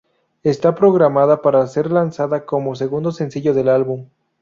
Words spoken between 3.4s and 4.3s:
del álbum.